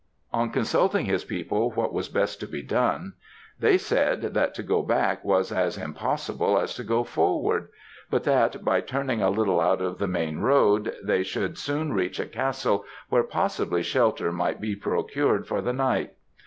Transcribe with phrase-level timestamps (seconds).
[0.33, 3.13] On consulting his people what was best to be done,
[3.59, 7.67] they said, that to go back was as impossible as to go forward;
[8.09, 12.19] but that by turning a little out of the main road, they should soon reach
[12.19, 16.13] a castle where possibly shelter might be procured for the night.